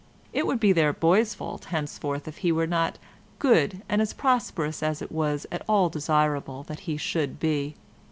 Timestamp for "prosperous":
4.13-4.81